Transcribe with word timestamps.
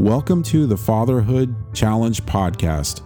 Welcome 0.00 0.42
to 0.44 0.66
the 0.66 0.76
Fatherhood 0.76 1.54
Challenge 1.72 2.20
podcast. 2.26 3.00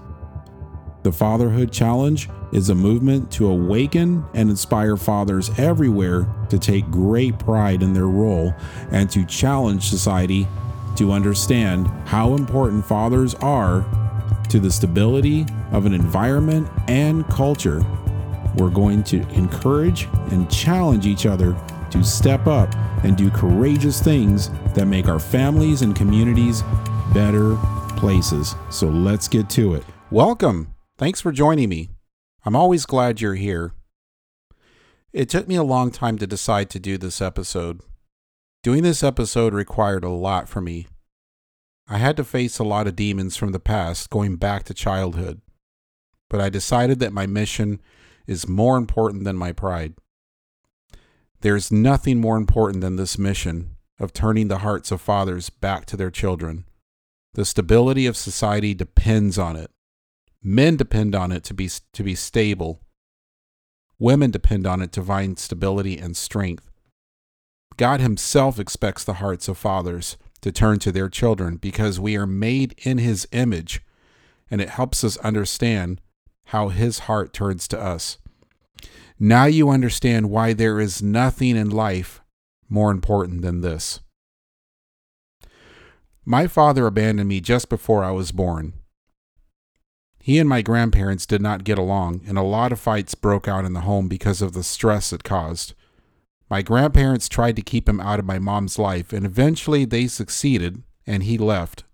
The 1.03 1.13
Fatherhood 1.13 1.71
Challenge 1.71 2.31
is 2.51 2.71
a 2.71 2.75
movement 2.75 3.31
to 3.33 3.49
awaken 3.49 4.25
and 4.33 4.49
inspire 4.49 4.97
fathers 4.97 5.51
everywhere 5.59 6.27
to 6.49 6.59
take 6.59 6.91
great 6.91 7.39
pride 7.39 7.83
in 7.83 7.93
their 7.93 8.07
role 8.07 8.55
and 8.91 9.11
to 9.11 9.27
challenge 9.27 9.91
society 9.91 10.49
to 10.97 11.13
understand 11.13 11.89
how 12.07 12.35
important 12.35 12.87
fathers 12.87 13.35
are 13.35 13.85
to 14.49 14.59
the 14.59 14.71
stability 14.71 15.45
of 15.73 15.85
an 15.85 15.93
environment 15.93 16.71
and 16.89 17.29
culture. 17.29 17.85
We're 18.57 18.71
going 18.71 19.03
to 19.05 19.29
encourage 19.35 20.09
and 20.31 20.51
challenge 20.51 21.07
each 21.07 21.27
other 21.27 21.55
to 21.91 22.03
step 22.03 22.47
up 22.47 22.75
and 23.05 23.17
do 23.17 23.31
courageous 23.31 24.03
things 24.03 24.51
that 24.75 24.87
make 24.87 25.09
our 25.09 25.19
families 25.19 25.83
and 25.83 25.95
communities 25.95 26.63
better 27.13 27.57
places. 27.97 28.55
So 28.71 28.87
let's 28.87 29.29
get 29.29 29.49
to 29.51 29.75
it. 29.75 29.85
Welcome. 30.11 30.75
Thanks 30.97 31.21
for 31.21 31.33
joining 31.33 31.69
me. 31.69 31.91
I'm 32.45 32.57
always 32.57 32.87
glad 32.87 33.21
you're 33.21 33.35
here. 33.35 33.73
It 35.13 35.29
took 35.29 35.49
me 35.49 35.57
a 35.57 35.63
long 35.63 35.91
time 35.91 36.19
to 36.19 36.27
decide 36.27 36.71
to 36.71 36.79
do 36.79 36.99
this 36.99 37.21
episode. 37.21 37.81
Doing 38.63 38.83
this 38.83 39.03
episode 39.03 39.55
required 39.55 40.05
a 40.05 40.11
lot 40.11 40.49
for 40.49 40.61
me. 40.61 40.87
I 41.89 41.99
had 41.99 42.17
to 42.19 42.25
face 42.25 42.59
a 42.59 42.65
lot 42.65 42.87
of 42.87 42.97
demons 42.97 43.37
from 43.37 43.53
the 43.53 43.61
past 43.61 44.11
going 44.11 44.37
back 44.37 44.65
to 44.65 44.75
childhood. 44.75 45.41
But 46.29 46.41
I 46.41 46.51
decided 46.51 46.99
that 47.01 47.13
my 47.13 47.27
mission 47.27 47.81
is 48.27 48.47
more 48.47 48.77
important 48.77 49.25
than 49.25 49.37
my 49.37 49.53
pride. 49.53 49.95
There's 51.41 51.71
nothing 51.71 52.21
more 52.21 52.37
important 52.37 52.81
than 52.81 52.97
this 52.97 53.19
mission 53.19 53.77
of 54.01 54.13
turning 54.13 54.49
the 54.49 54.59
hearts 54.59 54.91
of 54.91 55.01
fathers 55.01 55.51
back 55.51 55.87
to 55.87 55.97
their 55.97 56.11
children. 56.11 56.65
The 57.35 57.45
stability 57.45 58.07
of 58.07 58.17
society 58.17 58.75
depends 58.75 59.39
on 59.39 59.55
it. 59.55 59.71
Men 60.43 60.77
depend 60.77 61.15
on 61.15 61.31
it 61.31 61.45
to 61.45 61.55
be, 61.55 61.71
to 61.93 62.03
be 62.03 62.15
stable. 62.15 62.81
Women 63.99 64.31
depend 64.31 64.67
on 64.67 64.83
it 64.83 64.93
to 64.93 65.03
find 65.03 65.39
stability 65.39 65.99
and 65.99 66.17
strength. 66.17 66.71
God 67.77 68.01
Himself 68.01 68.59
expects 68.59 69.05
the 69.05 69.15
hearts 69.15 69.47
of 69.47 69.59
fathers 69.59 70.17
to 70.41 70.51
turn 70.53 70.79
to 70.81 70.93
their 70.93 71.09
children 71.09 71.57
because 71.57 72.01
we 72.01 72.17
are 72.17 72.27
made 72.27 72.75
in 72.79 72.99
His 72.99 73.29
image, 73.31 73.83
and 74.51 74.61
it 74.61 74.71
helps 74.71 75.05
us 75.05 75.17
understand 75.19 76.01
how 76.47 76.69
His 76.69 77.01
heart 77.01 77.33
turns 77.33 77.69
to 77.69 77.81
us. 77.81 78.19
Now 79.21 79.47
you 79.47 79.71
understand 79.71 80.31
why 80.31 80.53
there 80.53 80.79
is 80.79 81.03
nothing 81.03 81.57
in 81.57 81.71
life 81.71 82.21
more 82.69 82.91
important 82.91 83.43
than 83.43 83.63
this. 83.63 84.01
My 86.25 86.47
father 86.47 86.87
abandoned 86.87 87.29
me 87.29 87.41
just 87.41 87.69
before 87.69 88.05
I 88.05 88.13
was 88.13 88.31
born. 88.31 88.75
He 90.23 90.39
and 90.39 90.49
my 90.49 90.63
grandparents 90.63 91.27
did 91.27 91.41
not 91.41 91.65
get 91.65 91.79
along, 91.79 92.21
and 92.29 92.37
a 92.37 92.43
lot 92.43 92.71
of 92.71 92.79
fights 92.79 93.15
broke 93.15 93.49
out 93.49 93.65
in 93.65 93.73
the 93.73 93.81
home 93.81 94.09
because 94.09 94.43
of 94.43 94.53
the 94.53 94.63
stress 94.63 95.13
it 95.13 95.25
caused. 95.25 95.75
My 96.51 96.63
grandparents 96.63 97.29
tried 97.29 97.57
to 97.57 97.63
keep 97.63 97.89
him 97.89 98.01
out 98.01 98.19
of 98.19 98.25
my 98.27 98.39
mom's 98.39 98.79
life, 98.79 99.13
and 99.13 99.25
eventually 99.27 99.85
they 99.85 100.07
succeeded, 100.07 100.83
and 101.07 101.23
he 101.23 101.39
left. 101.39 101.85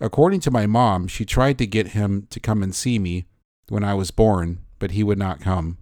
According 0.00 0.40
to 0.40 0.50
my 0.50 0.66
mom, 0.66 1.06
she 1.06 1.24
tried 1.24 1.58
to 1.58 1.66
get 1.66 1.88
him 1.88 2.26
to 2.30 2.40
come 2.40 2.62
and 2.62 2.74
see 2.74 2.98
me 2.98 3.26
when 3.68 3.84
I 3.84 3.94
was 3.94 4.10
born, 4.10 4.58
but 4.78 4.90
he 4.90 5.04
would 5.04 5.18
not 5.18 5.40
come. 5.40 5.78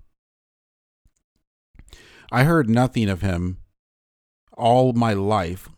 I 2.33 2.45
heard 2.45 2.69
nothing 2.69 3.09
of 3.09 3.23
him 3.23 3.59
all 4.57 4.93
my 4.93 5.13
life 5.13 5.69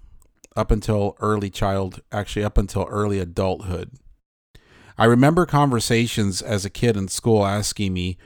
up 0.55 0.71
until 0.71 1.17
early 1.21 1.49
child, 1.49 2.03
actually, 2.11 2.45
up 2.45 2.59
until 2.59 2.87
early 2.91 3.19
adulthood. 3.19 3.93
I 4.99 5.07
remember 5.07 5.47
conversations 5.47 6.43
as 6.43 6.65
a 6.65 6.71
kid 6.71 6.97
in 6.97 7.09
school 7.09 7.47
asking 7.47 7.95
me 7.95 8.19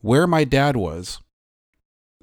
where 0.00 0.26
my 0.26 0.44
dad 0.44 0.76
was. 0.76 1.20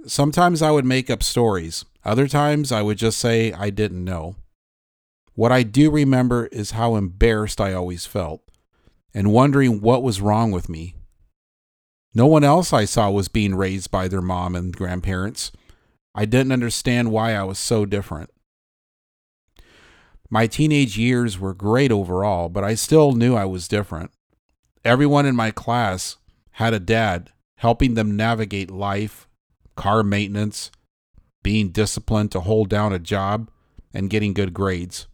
Sometimes 0.06 0.62
I 0.62 0.72
would 0.72 0.86
make 0.86 1.09
up 1.09 1.22
stories, 1.22 1.84
other 2.06 2.28
times 2.28 2.72
I 2.72 2.81
would 2.81 2.98
just 2.98 3.18
say 3.19 3.52
I 3.52 3.69
didn't 3.69 4.03
know. 4.03 4.36
What 5.34 5.52
I 5.52 5.64
do 5.64 5.92
remember 5.92 6.48
is 6.48 6.72
how 6.72 6.96
embarrassed 6.96 7.59
I 7.59 7.74
always 7.74 8.06
felt 8.06 8.42
and 9.14 9.34
wondering 9.34 9.81
what 9.81 10.03
was 10.03 10.22
wrong 10.22 10.52
with 10.52 10.69
me. 10.69 10.96
No 12.14 12.25
one 12.25 12.44
else 12.44 12.74
I 12.74 12.86
saw 12.86 13.09
was 13.09 13.28
being 13.28 13.56
raised 13.56 13.92
by 13.92 14.08
their 14.08 14.22
mom 14.22 14.56
and 14.56 14.75
grandparents. 14.75 15.52
I 16.16 16.25
didn't 16.25 16.52
understand 16.52 17.12
why 17.12 17.34
I 17.36 17.44
was 17.44 17.59
so 17.59 17.86
different. 17.86 18.31
My 20.30 20.48
teenage 20.48 20.98
years 20.98 21.40
were 21.40 21.53
great 21.53 21.92
overall, 21.92 22.50
but 22.50 22.64
I 22.64 22.75
still 22.75 23.14
knew 23.14 23.36
I 23.36 23.46
was 23.46 23.68
different. 23.68 24.12
Everyone 24.84 25.25
in 25.25 25.36
my 25.36 25.52
class 25.52 26.18
had 26.52 26.74
a 26.74 26.80
dad 26.80 27.31
helping 27.58 27.94
them 27.94 28.16
navigate 28.16 28.72
life, 28.72 29.28
car 29.75 30.03
maintenance, 30.03 30.72
being 31.44 31.69
disciplined 31.69 32.31
to 32.31 32.42
hold 32.42 32.69
down 32.69 32.94
a 32.94 33.00
job, 33.00 33.50
and 33.94 34.09
getting 34.09 34.34
good 34.34 34.53
grades. 34.53 35.08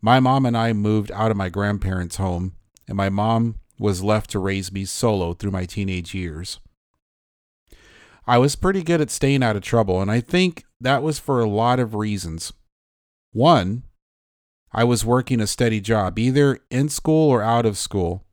My 0.00 0.20
mom 0.20 0.46
and 0.46 0.56
I 0.56 0.72
moved 0.72 1.10
out 1.12 1.30
of 1.30 1.36
my 1.36 1.48
grandparents' 1.48 2.16
home, 2.16 2.54
and 2.86 2.96
my 2.96 3.08
mom 3.10 3.56
was 3.78 4.02
left 4.02 4.30
to 4.30 4.38
raise 4.38 4.72
me 4.72 4.84
solo 4.84 5.34
through 5.34 5.50
my 5.50 5.64
teenage 5.64 6.14
years. 6.14 6.60
I 8.26 8.38
was 8.38 8.56
pretty 8.56 8.82
good 8.82 9.00
at 9.00 9.10
staying 9.10 9.42
out 9.42 9.56
of 9.56 9.62
trouble, 9.62 10.00
and 10.00 10.10
I 10.10 10.20
think 10.20 10.64
that 10.80 11.02
was 11.02 11.18
for 11.18 11.40
a 11.40 11.48
lot 11.48 11.78
of 11.78 11.94
reasons. 11.94 12.52
One, 13.32 13.82
I 14.72 14.84
was 14.84 15.04
working 15.04 15.40
a 15.40 15.46
steady 15.46 15.80
job, 15.80 16.18
either 16.18 16.58
in 16.70 16.88
school 16.88 17.30
or 17.30 17.42
out 17.42 17.66
of 17.66 17.76
school. 17.76 18.24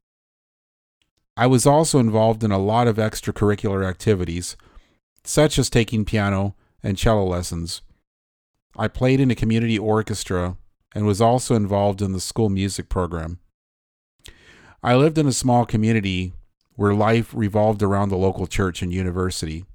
I 1.36 1.48
was 1.48 1.66
also 1.66 2.00
involved 2.00 2.44
in 2.44 2.52
a 2.52 2.58
lot 2.58 2.88
of 2.88 2.96
extracurricular 2.96 3.88
activities, 3.88 4.56
such 5.24 5.60
as 5.60 5.70
taking 5.70 6.06
piano 6.06 6.56
and 6.82 6.98
cello 6.98 7.26
lessons. 7.26 7.82
I 8.78 8.88
played 8.88 9.20
in 9.20 9.30
a 9.30 9.36
community 9.36 9.78
orchestra 9.78 10.56
and 10.96 11.06
was 11.06 11.20
also 11.20 11.56
involved 11.56 12.02
in 12.02 12.14
the 12.14 12.20
school 12.22 12.50
music 12.50 12.88
program. 12.88 13.40
I 14.84 14.96
lived 14.96 15.18
in 15.18 15.28
a 15.28 15.32
small 15.32 15.66
community 15.66 16.34
where 16.76 16.94
life 16.94 17.32
revolved 17.36 17.84
around 17.84 18.10
the 18.10 18.18
local 18.18 18.48
church 18.48 18.82
and 18.82 18.92
university. 18.92 19.66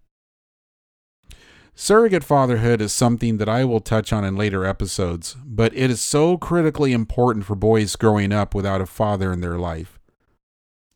Surrogate 1.74 2.24
fatherhood 2.24 2.80
is 2.80 2.92
something 2.92 3.36
that 3.36 3.48
I 3.48 3.64
will 3.64 3.80
touch 3.80 4.12
on 4.12 4.24
in 4.24 4.34
later 4.34 4.64
episodes, 4.64 5.36
but 5.44 5.76
it 5.76 5.90
is 5.90 6.00
so 6.00 6.38
critically 6.38 6.92
important 6.92 7.44
for 7.44 7.54
boys 7.54 7.94
growing 7.96 8.32
up 8.32 8.54
without 8.54 8.80
a 8.80 8.86
father 8.86 9.30
in 9.30 9.42
their 9.42 9.58
life. 9.58 9.98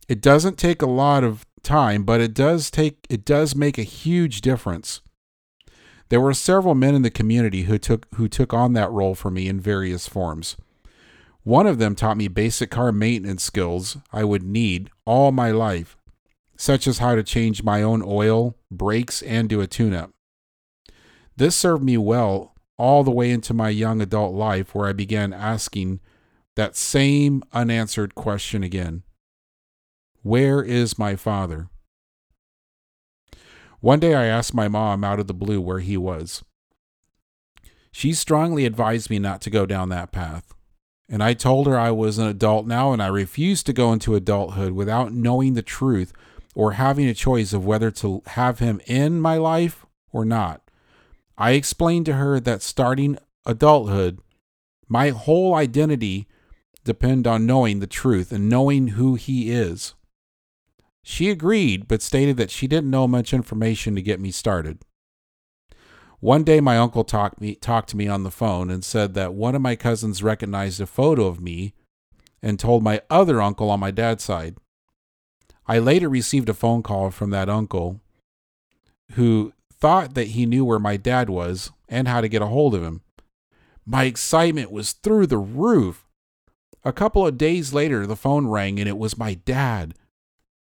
It 0.08 0.22
doesn't 0.22 0.58
take 0.58 0.82
a 0.82 0.86
lot 0.86 1.22
of 1.22 1.46
time, 1.62 2.04
but 2.04 2.20
it 2.20 2.34
does 2.34 2.70
take 2.70 3.06
it 3.08 3.24
does 3.24 3.54
make 3.54 3.78
a 3.78 3.82
huge 3.82 4.40
difference. 4.40 5.02
There 6.08 6.20
were 6.20 6.34
several 6.34 6.74
men 6.74 6.94
in 6.94 7.02
the 7.02 7.10
community 7.10 7.64
who 7.64 7.78
took 7.78 8.06
who 8.14 8.26
took 8.26 8.52
on 8.52 8.72
that 8.72 8.90
role 8.90 9.14
for 9.14 9.30
me 9.30 9.48
in 9.48 9.60
various 9.60 10.08
forms. 10.08 10.56
One 11.42 11.66
of 11.66 11.78
them 11.78 11.94
taught 11.94 12.18
me 12.18 12.28
basic 12.28 12.70
car 12.70 12.92
maintenance 12.92 13.42
skills 13.42 13.96
I 14.12 14.24
would 14.24 14.42
need 14.42 14.90
all 15.06 15.32
my 15.32 15.50
life, 15.50 15.96
such 16.56 16.86
as 16.86 16.98
how 16.98 17.14
to 17.14 17.22
change 17.22 17.62
my 17.62 17.82
own 17.82 18.02
oil, 18.04 18.56
brakes, 18.70 19.22
and 19.22 19.48
do 19.48 19.60
a 19.60 19.66
tune 19.66 19.94
up. 19.94 20.10
This 21.36 21.56
served 21.56 21.82
me 21.82 21.96
well 21.96 22.54
all 22.76 23.04
the 23.04 23.10
way 23.10 23.30
into 23.30 23.54
my 23.54 23.70
young 23.70 24.02
adult 24.02 24.34
life, 24.34 24.74
where 24.74 24.88
I 24.88 24.92
began 24.92 25.32
asking 25.32 26.00
that 26.56 26.76
same 26.76 27.42
unanswered 27.52 28.14
question 28.14 28.62
again 28.62 29.02
Where 30.22 30.62
is 30.62 30.98
my 30.98 31.16
father? 31.16 31.68
One 33.80 34.00
day 34.00 34.14
I 34.14 34.26
asked 34.26 34.52
my 34.52 34.68
mom 34.68 35.04
out 35.04 35.20
of 35.20 35.26
the 35.26 35.34
blue 35.34 35.60
where 35.60 35.78
he 35.78 35.96
was. 35.96 36.44
She 37.90 38.12
strongly 38.12 38.66
advised 38.66 39.08
me 39.08 39.18
not 39.18 39.40
to 39.42 39.50
go 39.50 39.64
down 39.64 39.88
that 39.88 40.12
path. 40.12 40.54
And 41.12 41.24
I 41.24 41.34
told 41.34 41.66
her 41.66 41.76
I 41.76 41.90
was 41.90 42.18
an 42.18 42.28
adult 42.28 42.68
now 42.68 42.92
and 42.92 43.02
I 43.02 43.08
refused 43.08 43.66
to 43.66 43.72
go 43.72 43.92
into 43.92 44.14
adulthood 44.14 44.72
without 44.72 45.12
knowing 45.12 45.54
the 45.54 45.62
truth 45.62 46.12
or 46.54 46.72
having 46.72 47.08
a 47.08 47.14
choice 47.14 47.52
of 47.52 47.66
whether 47.66 47.90
to 47.90 48.22
have 48.26 48.60
him 48.60 48.80
in 48.86 49.20
my 49.20 49.36
life 49.36 49.84
or 50.12 50.24
not. 50.24 50.62
I 51.36 51.52
explained 51.52 52.06
to 52.06 52.14
her 52.14 52.38
that 52.38 52.62
starting 52.62 53.18
adulthood, 53.44 54.20
my 54.88 55.08
whole 55.10 55.54
identity 55.54 56.28
depend 56.84 57.26
on 57.26 57.44
knowing 57.44 57.80
the 57.80 57.86
truth 57.88 58.30
and 58.30 58.48
knowing 58.48 58.88
who 58.88 59.16
he 59.16 59.50
is. 59.50 59.94
She 61.02 61.28
agreed, 61.28 61.88
but 61.88 62.02
stated 62.02 62.36
that 62.36 62.50
she 62.50 62.68
didn't 62.68 62.90
know 62.90 63.08
much 63.08 63.34
information 63.34 63.96
to 63.96 64.02
get 64.02 64.20
me 64.20 64.30
started. 64.30 64.78
One 66.20 66.44
day, 66.44 66.60
my 66.60 66.76
uncle 66.76 67.02
talked, 67.02 67.40
me, 67.40 67.54
talked 67.54 67.88
to 67.90 67.96
me 67.96 68.06
on 68.06 68.24
the 68.24 68.30
phone 68.30 68.70
and 68.70 68.84
said 68.84 69.14
that 69.14 69.32
one 69.32 69.54
of 69.54 69.62
my 69.62 69.74
cousins 69.74 70.22
recognized 70.22 70.80
a 70.80 70.86
photo 70.86 71.26
of 71.26 71.40
me 71.40 71.72
and 72.42 72.58
told 72.58 72.82
my 72.82 73.00
other 73.08 73.40
uncle 73.40 73.70
on 73.70 73.80
my 73.80 73.90
dad's 73.90 74.22
side. 74.22 74.56
I 75.66 75.78
later 75.78 76.08
received 76.08 76.48
a 76.50 76.54
phone 76.54 76.82
call 76.82 77.10
from 77.10 77.30
that 77.30 77.48
uncle 77.48 78.00
who 79.12 79.52
thought 79.72 80.14
that 80.14 80.28
he 80.28 80.44
knew 80.44 80.64
where 80.64 80.78
my 80.78 80.98
dad 80.98 81.30
was 81.30 81.70
and 81.88 82.06
how 82.06 82.20
to 82.20 82.28
get 82.28 82.42
a 82.42 82.46
hold 82.46 82.74
of 82.74 82.82
him. 82.82 83.00
My 83.86 84.04
excitement 84.04 84.70
was 84.70 84.92
through 84.92 85.26
the 85.26 85.38
roof. 85.38 86.06
A 86.84 86.92
couple 86.92 87.26
of 87.26 87.38
days 87.38 87.72
later, 87.72 88.06
the 88.06 88.16
phone 88.16 88.46
rang 88.46 88.78
and 88.78 88.88
it 88.88 88.98
was 88.98 89.16
my 89.16 89.34
dad. 89.34 89.94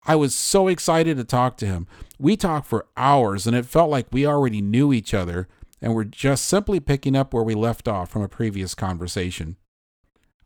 I 0.05 0.17
was 0.17 0.35
so 0.35 0.69
excited 0.69 1.17
to 1.17 1.25
talk 1.25 1.57
to 1.59 1.67
him. 1.67 1.87
We 2.19 2.37
talked 2.37 2.67
for 2.67 2.87
hours 2.97 3.47
and 3.47 3.55
it 3.55 3.67
felt 3.67 3.91
like 3.91 4.07
we 4.11 4.27
already 4.27 4.61
knew 4.61 4.93
each 4.93 5.13
other 5.13 5.49
and 5.81 5.95
were 5.95 6.05
just 6.05 6.47
simply 6.47 6.81
picking 6.81 7.15
up 7.15 7.33
where 7.33 7.43
we 7.43 7.55
left 7.55 7.87
off 7.87 8.11
from 8.11 8.23
a 8.23 8.29
previous 8.29 8.75
conversation. 8.75 9.57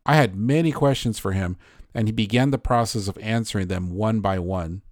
I 0.05 0.17
had 0.17 0.35
many 0.35 0.73
questions 0.73 1.19
for 1.19 1.33
him 1.33 1.57
and 1.95 2.09
he 2.09 2.13
began 2.13 2.51
the 2.51 2.59
process 2.59 3.09
of 3.09 3.19
answering 3.19 3.69
them 3.69 3.91
one 3.91 4.21
by 4.21 4.39
one. 4.39 4.83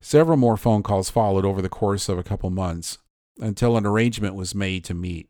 Several 0.00 0.36
more 0.36 0.56
phone 0.56 0.82
calls 0.82 1.10
followed 1.10 1.44
over 1.44 1.60
the 1.60 1.68
course 1.68 2.08
of 2.08 2.18
a 2.18 2.22
couple 2.22 2.50
months 2.50 2.98
until 3.38 3.76
an 3.76 3.86
arrangement 3.86 4.34
was 4.34 4.54
made 4.54 4.84
to 4.84 4.94
meet. 4.94 5.28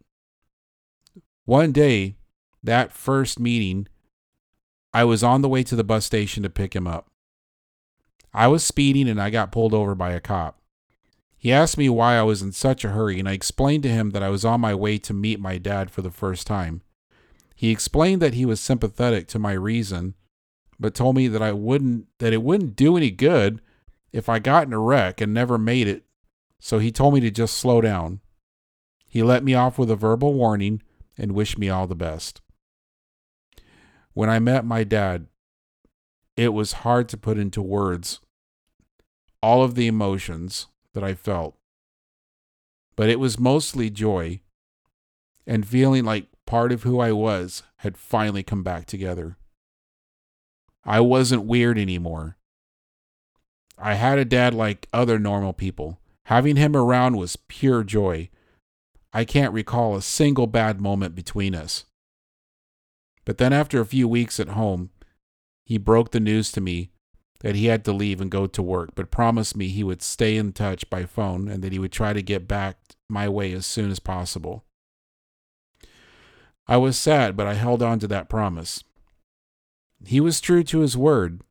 One 1.45 1.73
day, 1.73 2.17
that 2.63 2.93
first 2.93 3.41
meeting, 3.41 3.89
I 4.93 5.05
was 5.05 5.23
on 5.23 5.43
the 5.43 5.49
way 5.49 5.63
to 5.65 5.77
the 5.77 5.85
bus 5.85 6.05
station 6.05 6.43
to 6.43 6.51
pick 6.51 6.75
him 6.75 6.87
up. 6.87 7.11
I 8.33 8.47
was 8.47 8.65
speeding 8.65 9.09
and 9.09 9.21
I 9.21 9.31
got 9.31 9.53
pulled 9.53 9.75
over 9.75 9.95
by 9.95 10.13
a 10.13 10.21
cop. 10.21 10.61
He 11.37 11.53
asked 11.53 11.79
me 11.79 11.89
why 11.89 12.17
I 12.17 12.23
was 12.23 12.43
in 12.43 12.51
such 12.51 12.85
a 12.85 12.91
hurry, 12.91 13.21
and 13.21 13.29
I 13.29 13.33
explained 13.33 13.85
to 13.85 13.89
him 13.89 14.11
that 14.11 14.25
I 14.25 14.29
was 14.29 14.45
on 14.45 14.61
my 14.61 14.75
way 14.75 14.99
to 14.99 15.15
meet 15.15 15.39
my 15.39 15.57
dad 15.57 15.89
for 15.91 16.03
the 16.03 16.11
first 16.11 16.49
time. 16.49 16.83
He 17.55 17.71
explained 17.71 18.21
that 18.23 18.35
he 18.35 18.45
was 18.45 18.61
sympathetic 18.61 19.29
to 19.29 19.39
my 19.39 19.53
reason, 19.53 20.15
but 20.81 20.95
told 20.95 21.15
me 21.17 21.29
that 21.29 21.43
I 21.43 21.53
wouldn't 21.53 22.07
that 22.19 22.33
it 22.33 22.43
wouldn't 22.43 22.77
do 22.77 22.97
any 22.97 23.11
good 23.11 23.61
if 24.13 24.29
I 24.29 24.39
got 24.41 24.67
in 24.67 24.73
a 24.73 24.79
wreck 24.79 25.21
and 25.21 25.33
never 25.33 25.59
made 25.59 25.87
it. 25.87 26.05
So 26.61 26.79
he 26.79 26.91
told 26.91 27.15
me 27.15 27.21
to 27.21 27.31
just 27.31 27.57
slow 27.57 27.81
down. 27.81 28.21
He 29.09 29.23
let 29.23 29.45
me 29.45 29.55
off 29.55 29.79
with 29.79 29.91
a 29.91 29.97
verbal 29.97 30.35
warning 30.35 30.83
and 31.17 31.33
wished 31.33 31.59
me 31.59 31.69
all 31.69 31.87
the 31.87 31.95
best. 31.95 32.41
When 34.13 34.29
I 34.29 34.39
met 34.39 34.65
my 34.65 34.85
dad, 34.85 35.29
it 36.39 36.55
was 36.55 36.85
hard 36.85 37.09
to 37.09 37.17
put 37.17 37.37
into 37.37 37.61
words 37.61 38.21
all 39.43 39.65
of 39.65 39.75
the 39.75 39.89
emotions 39.89 40.69
that 40.95 41.03
I 41.03 41.15
felt. 41.15 41.57
But 42.95 43.09
it 43.09 43.19
was 43.19 43.41
mostly 43.41 43.91
joy 43.91 44.41
and 45.49 45.67
feeling 45.67 46.05
like 46.05 46.27
part 46.47 46.71
of 46.71 46.85
who 46.85 47.01
I 47.01 47.11
was 47.11 47.65
had 47.79 47.97
finally 47.97 48.45
come 48.45 48.63
back 48.63 48.87
together. 48.87 49.37
I 50.85 51.01
wasn't 51.01 51.45
weird 51.45 51.77
anymore. 51.77 52.37
I 53.77 53.95
had 53.95 54.21
a 54.21 54.25
dad 54.25 54.55
like 54.55 54.89
other 54.93 55.19
normal 55.19 55.53
people. 55.53 55.99
Having 56.27 56.55
him 56.55 56.77
around 56.77 57.17
was 57.17 57.35
pure 57.49 57.83
joy. 57.83 58.31
I 59.13 59.25
can't 59.25 59.53
recall 59.53 59.97
a 59.97 60.03
single 60.03 60.47
bad 60.47 60.81
moment 60.81 61.17
between 61.17 61.57
us. 61.57 61.85
But 63.25 63.39
then, 63.39 63.53
after 63.53 63.81
a 63.81 63.87
few 63.87 64.07
weeks 64.07 64.39
at 64.39 64.51
home, 64.51 64.91
he 65.69 65.77
broke 65.77 66.13
the 66.13 66.19
news 66.19 66.51
to 66.51 66.63
me 66.63 66.89
that 67.41 67.55
he 67.55 67.67
had 67.67 67.85
to 67.85 67.93
leave 67.93 68.23
and 68.23 68.31
go 68.31 68.47
to 68.47 68.63
work, 68.63 68.93
but 68.95 69.11
promised 69.11 69.55
me 69.55 69.69
he 69.69 69.85
would 69.85 70.01
stay 70.01 70.35
in 70.35 70.51
touch 70.51 70.89
by 70.89 71.05
phone 71.05 71.47
and 71.47 71.63
that 71.63 71.73
he 71.75 71.79
would 71.79 71.93
try 71.93 72.15
to 72.15 72.23
get 72.23 72.49
back 72.49 72.79
my 73.07 73.29
way 73.29 73.53
as 73.53 73.67
soon 73.67 73.91
as 73.91 73.99
possible. 73.99 74.65
I 76.67 76.79
was 76.79 76.97
sad, 76.97 77.37
but 77.37 77.47
I 77.47 77.53
held 77.53 77.83
on 77.83 77.99
to 77.99 78.09
that 78.09 78.31
promise. 78.31 78.83
He 80.07 80.21
was 80.21 80.41
true 80.41 80.65
to 80.65 80.81
his 80.81 80.97
word, 80.97 81.43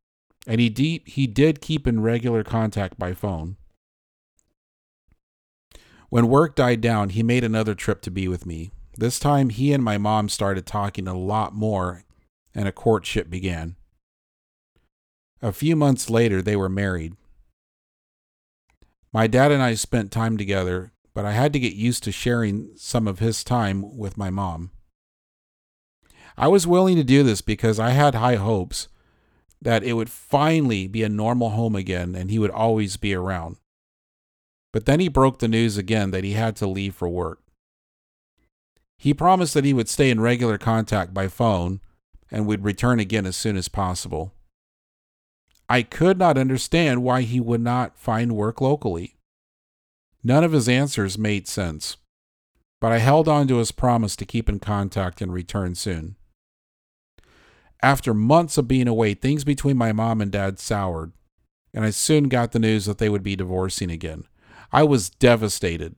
and 0.47 0.59
he 0.59 0.69
deep 0.69 1.07
he 1.07 1.27
did 1.27 1.61
keep 1.61 1.85
in 1.85 2.01
regular 2.01 2.43
contact 2.43 2.97
by 2.97 3.13
phone. 3.13 3.57
When 6.09 6.27
work 6.27 6.55
died 6.55 6.81
down, 6.81 7.09
he 7.09 7.21
made 7.21 7.43
another 7.43 7.75
trip 7.75 8.01
to 8.01 8.11
be 8.11 8.27
with 8.27 8.47
me. 8.47 8.71
This 8.97 9.19
time 9.19 9.49
he 9.49 9.73
and 9.73 9.83
my 9.83 9.99
mom 9.99 10.27
started 10.27 10.65
talking 10.65 11.07
a 11.07 11.13
lot 11.13 11.53
more 11.53 12.03
and 12.55 12.67
a 12.67 12.71
courtship 12.71 13.29
began. 13.29 13.75
A 15.41 15.51
few 15.51 15.75
months 15.75 16.09
later 16.09 16.41
they 16.41 16.55
were 16.55 16.69
married. 16.69 17.15
My 19.13 19.27
dad 19.27 19.51
and 19.51 19.61
I 19.61 19.75
spent 19.75 20.11
time 20.11 20.37
together, 20.37 20.91
but 21.13 21.25
I 21.25 21.31
had 21.31 21.53
to 21.53 21.59
get 21.59 21.73
used 21.73 22.03
to 22.03 22.11
sharing 22.11 22.71
some 22.75 23.07
of 23.07 23.19
his 23.19 23.43
time 23.43 23.97
with 23.97 24.17
my 24.17 24.29
mom. 24.29 24.71
I 26.37 26.47
was 26.47 26.67
willing 26.67 26.95
to 26.97 27.03
do 27.03 27.23
this 27.23 27.41
because 27.41 27.79
I 27.79 27.91
had 27.91 28.15
high 28.15 28.35
hopes 28.35 28.87
that 29.61 29.83
it 29.83 29.93
would 29.93 30.09
finally 30.09 30.87
be 30.87 31.03
a 31.03 31.09
normal 31.09 31.51
home 31.51 31.75
again 31.75 32.15
and 32.15 32.29
he 32.29 32.37
would 32.37 32.51
always 32.51 32.97
be 32.97 33.13
around. 33.13 33.57
But 34.71 34.85
then 34.85 34.99
he 34.99 35.07
broke 35.07 35.39
the 35.39 35.47
news 35.47 35.77
again 35.77 36.11
that 36.11 36.23
he 36.23 36.33
had 36.33 36.55
to 36.57 36.67
leave 36.67 36.93
for 36.93 37.09
work. 37.09 37.41
He 38.97 39.13
promised 39.13 39.53
that 39.53 39.65
he 39.65 39.73
would 39.73 39.89
stay 39.89 40.09
in 40.09 40.21
regular 40.21 40.57
contact 40.57 41.13
by 41.13 41.27
phone 41.27 41.79
and 42.29 42.45
would 42.45 42.63
return 42.63 42.99
again 42.99 43.25
as 43.25 43.35
soon 43.35 43.57
as 43.57 43.69
possible. 43.69 44.33
I 45.69 45.81
could 45.81 46.17
not 46.17 46.37
understand 46.37 47.03
why 47.03 47.23
he 47.23 47.39
would 47.39 47.61
not 47.61 47.97
find 47.97 48.35
work 48.35 48.61
locally. 48.61 49.15
None 50.23 50.43
of 50.43 50.53
his 50.53 50.69
answers 50.69 51.17
made 51.17 51.47
sense, 51.47 51.97
but 52.79 52.91
I 52.91 52.99
held 52.99 53.27
on 53.27 53.47
to 53.49 53.57
his 53.57 53.71
promise 53.71 54.15
to 54.17 54.25
keep 54.25 54.47
in 54.47 54.59
contact 54.59 55.21
and 55.21 55.33
return 55.33 55.75
soon. 55.75 56.15
After 57.83 58.13
months 58.13 58.57
of 58.57 58.67
being 58.67 58.87
away, 58.87 59.13
things 59.13 59.43
between 59.43 59.77
my 59.77 59.91
mom 59.91 60.21
and 60.21 60.31
dad 60.31 60.57
soured, 60.57 61.11
and 61.73 61.85
I 61.85 61.91
soon 61.91 62.27
got 62.27 62.51
the 62.51 62.59
news 62.59 62.85
that 62.85 62.97
they 62.97 63.09
would 63.09 63.23
be 63.23 63.35
divorcing 63.35 63.91
again. 63.91 64.23
I 64.71 64.83
was 64.83 65.09
devastated. 65.09 65.95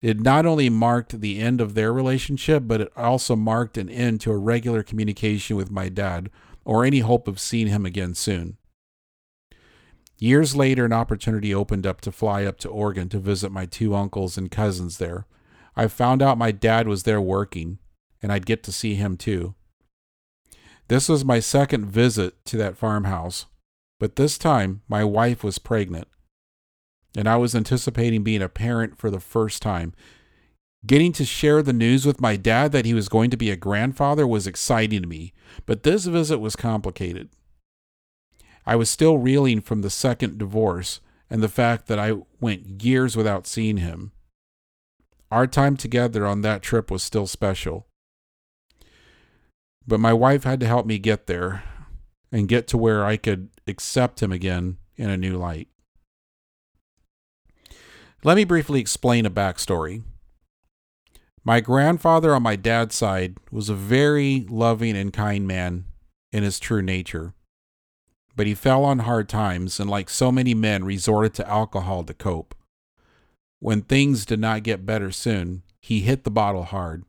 It 0.00 0.18
not 0.20 0.46
only 0.46 0.68
marked 0.68 1.20
the 1.20 1.38
end 1.38 1.60
of 1.60 1.74
their 1.74 1.92
relationship, 1.92 2.64
but 2.66 2.80
it 2.80 2.92
also 2.96 3.36
marked 3.36 3.78
an 3.78 3.88
end 3.88 4.20
to 4.22 4.32
a 4.32 4.36
regular 4.36 4.82
communication 4.82 5.56
with 5.56 5.70
my 5.70 5.88
dad 5.88 6.28
or 6.64 6.84
any 6.84 7.00
hope 7.00 7.28
of 7.28 7.40
seeing 7.40 7.68
him 7.68 7.84
again 7.84 8.14
soon. 8.14 8.56
Years 10.18 10.54
later, 10.54 10.84
an 10.84 10.92
opportunity 10.92 11.52
opened 11.52 11.86
up 11.86 12.00
to 12.02 12.12
fly 12.12 12.44
up 12.44 12.58
to 12.60 12.68
Oregon 12.68 13.08
to 13.08 13.18
visit 13.18 13.50
my 13.50 13.66
two 13.66 13.94
uncles 13.94 14.38
and 14.38 14.50
cousins 14.50 14.98
there. 14.98 15.26
I 15.74 15.88
found 15.88 16.22
out 16.22 16.38
my 16.38 16.52
dad 16.52 16.86
was 16.86 17.02
there 17.02 17.20
working, 17.20 17.78
and 18.22 18.30
I'd 18.30 18.46
get 18.46 18.62
to 18.64 18.72
see 18.72 18.94
him 18.94 19.16
too. 19.16 19.54
This 20.88 21.08
was 21.08 21.24
my 21.24 21.40
second 21.40 21.86
visit 21.86 22.44
to 22.44 22.56
that 22.58 22.76
farmhouse, 22.76 23.46
but 23.98 24.16
this 24.16 24.38
time 24.38 24.82
my 24.88 25.02
wife 25.02 25.42
was 25.42 25.58
pregnant, 25.58 26.06
and 27.16 27.28
I 27.28 27.36
was 27.36 27.54
anticipating 27.54 28.22
being 28.22 28.42
a 28.42 28.48
parent 28.48 28.98
for 28.98 29.10
the 29.10 29.20
first 29.20 29.62
time. 29.62 29.92
Getting 30.84 31.12
to 31.12 31.24
share 31.24 31.62
the 31.62 31.72
news 31.72 32.04
with 32.04 32.20
my 32.20 32.36
dad 32.36 32.72
that 32.72 32.84
he 32.84 32.94
was 32.94 33.08
going 33.08 33.30
to 33.30 33.36
be 33.36 33.50
a 33.50 33.56
grandfather 33.56 34.26
was 34.26 34.48
exciting 34.48 35.02
to 35.02 35.08
me, 35.08 35.32
but 35.64 35.84
this 35.84 36.06
visit 36.06 36.38
was 36.38 36.56
complicated. 36.56 37.28
I 38.66 38.74
was 38.76 38.90
still 38.90 39.18
reeling 39.18 39.60
from 39.60 39.82
the 39.82 39.90
second 39.90 40.38
divorce 40.38 41.00
and 41.30 41.42
the 41.42 41.48
fact 41.48 41.86
that 41.86 41.98
I 41.98 42.14
went 42.40 42.82
years 42.82 43.16
without 43.16 43.46
seeing 43.46 43.76
him. 43.76 44.12
Our 45.30 45.46
time 45.46 45.76
together 45.76 46.26
on 46.26 46.42
that 46.42 46.62
trip 46.62 46.90
was 46.90 47.02
still 47.02 47.26
special. 47.26 47.86
But 49.86 50.00
my 50.00 50.12
wife 50.12 50.44
had 50.44 50.60
to 50.60 50.66
help 50.66 50.84
me 50.84 50.98
get 50.98 51.26
there 51.26 51.62
and 52.30 52.48
get 52.48 52.66
to 52.68 52.78
where 52.78 53.04
I 53.04 53.16
could 53.16 53.50
accept 53.66 54.22
him 54.22 54.32
again 54.32 54.78
in 54.96 55.10
a 55.10 55.16
new 55.16 55.36
light. 55.36 55.68
Let 58.24 58.36
me 58.36 58.44
briefly 58.44 58.80
explain 58.80 59.26
a 59.26 59.30
backstory. 59.30 60.02
My 61.44 61.60
grandfather 61.60 62.34
on 62.34 62.42
my 62.42 62.54
dad's 62.54 62.94
side 62.94 63.36
was 63.50 63.68
a 63.68 63.74
very 63.74 64.46
loving 64.48 64.96
and 64.96 65.12
kind 65.12 65.46
man 65.46 65.86
in 66.32 66.44
his 66.44 66.60
true 66.60 66.82
nature. 66.82 67.34
But 68.36 68.46
he 68.46 68.54
fell 68.54 68.84
on 68.84 69.00
hard 69.00 69.28
times 69.28 69.80
and, 69.80 69.90
like 69.90 70.08
so 70.08 70.30
many 70.30 70.54
men, 70.54 70.84
resorted 70.84 71.34
to 71.34 71.48
alcohol 71.48 72.04
to 72.04 72.14
cope. 72.14 72.54
When 73.58 73.82
things 73.82 74.24
did 74.24 74.40
not 74.40 74.62
get 74.62 74.86
better 74.86 75.10
soon, 75.10 75.62
he 75.80 76.00
hit 76.00 76.24
the 76.24 76.30
bottle 76.30 76.64
hard. 76.64 77.04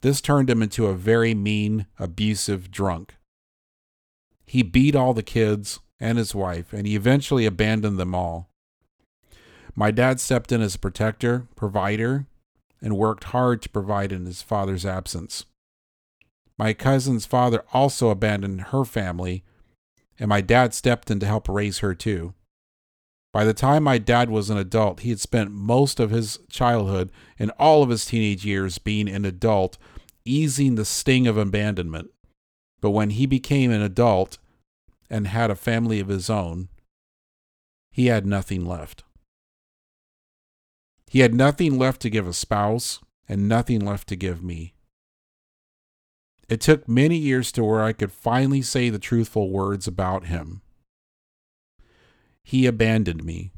This 0.00 0.20
turned 0.20 0.48
him 0.48 0.62
into 0.62 0.86
a 0.86 0.94
very 0.94 1.34
mean, 1.34 1.86
abusive 1.98 2.70
drunk. 2.70 3.16
He 4.46 4.62
beat 4.62 4.96
all 4.96 5.12
the 5.12 5.22
kids 5.22 5.80
and 6.00 6.16
his 6.16 6.34
wife, 6.34 6.72
and 6.72 6.86
he 6.86 6.96
eventually 6.96 7.46
abandoned 7.46 7.98
them 7.98 8.14
all. 8.14 8.48
My 9.74 9.90
dad 9.90 10.20
stepped 10.20 10.52
in 10.52 10.62
as 10.62 10.74
a 10.74 10.78
protector, 10.78 11.46
provider, 11.54 12.26
and 12.86 12.96
worked 12.96 13.24
hard 13.24 13.60
to 13.60 13.68
provide 13.68 14.12
in 14.12 14.26
his 14.26 14.42
father's 14.42 14.86
absence. 14.86 15.44
My 16.56 16.72
cousin's 16.72 17.26
father 17.26 17.64
also 17.72 18.10
abandoned 18.10 18.60
her 18.60 18.84
family, 18.84 19.42
and 20.20 20.28
my 20.28 20.40
dad 20.40 20.72
stepped 20.72 21.10
in 21.10 21.18
to 21.18 21.26
help 21.26 21.48
raise 21.48 21.80
her 21.80 21.96
too. 21.96 22.32
By 23.32 23.44
the 23.44 23.52
time 23.52 23.82
my 23.82 23.98
dad 23.98 24.30
was 24.30 24.50
an 24.50 24.56
adult, 24.56 25.00
he 25.00 25.10
had 25.10 25.18
spent 25.18 25.50
most 25.50 25.98
of 25.98 26.10
his 26.10 26.38
childhood 26.48 27.10
and 27.40 27.50
all 27.58 27.82
of 27.82 27.88
his 27.88 28.06
teenage 28.06 28.44
years 28.44 28.78
being 28.78 29.08
an 29.08 29.24
adult 29.24 29.78
easing 30.24 30.76
the 30.76 30.84
sting 30.84 31.26
of 31.26 31.36
abandonment. 31.36 32.10
But 32.80 32.90
when 32.90 33.10
he 33.10 33.26
became 33.26 33.72
an 33.72 33.82
adult 33.82 34.38
and 35.10 35.26
had 35.26 35.50
a 35.50 35.56
family 35.56 35.98
of 35.98 36.06
his 36.06 36.30
own, 36.30 36.68
he 37.90 38.06
had 38.06 38.26
nothing 38.26 38.64
left. 38.64 39.02
He 41.08 41.20
had 41.20 41.34
nothing 41.34 41.78
left 41.78 42.02
to 42.02 42.10
give 42.10 42.26
a 42.26 42.32
spouse, 42.32 43.00
and 43.28 43.48
nothing 43.48 43.80
left 43.80 44.08
to 44.08 44.16
give 44.16 44.42
me. 44.42 44.74
It 46.48 46.60
took 46.60 46.88
many 46.88 47.16
years 47.16 47.50
to 47.52 47.64
where 47.64 47.82
I 47.82 47.92
could 47.92 48.12
finally 48.12 48.62
say 48.62 48.88
the 48.88 48.98
truthful 48.98 49.50
words 49.50 49.88
about 49.88 50.26
him. 50.26 50.62
He 52.44 52.66
abandoned 52.66 53.24
me. 53.24 53.52